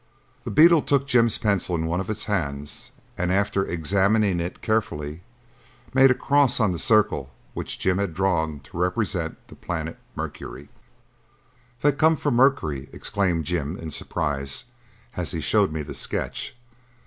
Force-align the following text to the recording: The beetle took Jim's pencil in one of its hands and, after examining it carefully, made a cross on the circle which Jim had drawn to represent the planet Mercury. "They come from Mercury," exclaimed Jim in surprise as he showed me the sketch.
The 0.45 0.49
beetle 0.49 0.81
took 0.81 1.05
Jim's 1.05 1.37
pencil 1.37 1.75
in 1.75 1.85
one 1.85 1.99
of 1.99 2.09
its 2.09 2.23
hands 2.25 2.89
and, 3.19 3.31
after 3.31 3.63
examining 3.63 4.39
it 4.39 4.63
carefully, 4.63 5.21
made 5.93 6.09
a 6.09 6.15
cross 6.15 6.59
on 6.59 6.71
the 6.71 6.79
circle 6.79 7.29
which 7.53 7.77
Jim 7.77 7.99
had 7.99 8.15
drawn 8.15 8.61
to 8.61 8.79
represent 8.79 9.37
the 9.47 9.55
planet 9.55 9.99
Mercury. 10.15 10.69
"They 11.81 11.91
come 11.91 12.15
from 12.15 12.33
Mercury," 12.35 12.89
exclaimed 12.91 13.45
Jim 13.45 13.77
in 13.77 13.91
surprise 13.91 14.65
as 15.15 15.33
he 15.33 15.39
showed 15.39 15.71
me 15.71 15.83
the 15.83 15.93
sketch. 15.93 16.55